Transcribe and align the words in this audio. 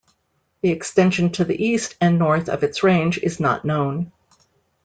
The 0.63 0.71
extension 0.71 1.31
to 1.33 1.45
the 1.45 1.63
east 1.63 1.95
and 2.01 2.17
north 2.17 2.49
of 2.49 2.63
its 2.63 2.81
range 2.81 3.19
is 3.19 3.39
not 3.39 3.65
known. 3.65 4.11